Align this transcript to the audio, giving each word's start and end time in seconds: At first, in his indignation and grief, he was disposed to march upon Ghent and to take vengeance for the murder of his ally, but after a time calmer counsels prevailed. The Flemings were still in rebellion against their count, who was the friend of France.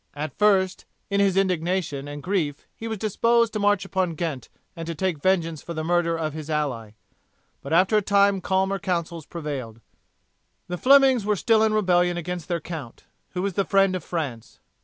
At 0.15 0.35
first, 0.35 0.85
in 1.11 1.19
his 1.19 1.37
indignation 1.37 2.07
and 2.07 2.23
grief, 2.23 2.65
he 2.75 2.87
was 2.87 2.97
disposed 2.97 3.53
to 3.53 3.59
march 3.59 3.85
upon 3.85 4.15
Ghent 4.15 4.49
and 4.75 4.87
to 4.87 4.95
take 4.95 5.21
vengeance 5.21 5.61
for 5.61 5.75
the 5.75 5.83
murder 5.83 6.17
of 6.17 6.33
his 6.33 6.49
ally, 6.49 6.93
but 7.61 7.71
after 7.71 7.97
a 7.97 8.01
time 8.01 8.41
calmer 8.41 8.79
counsels 8.79 9.27
prevailed. 9.27 9.79
The 10.67 10.79
Flemings 10.79 11.23
were 11.23 11.35
still 11.35 11.61
in 11.61 11.75
rebellion 11.75 12.17
against 12.17 12.47
their 12.47 12.59
count, 12.59 13.03
who 13.33 13.43
was 13.43 13.53
the 13.53 13.63
friend 13.63 13.95
of 13.95 14.03
France. 14.03 14.59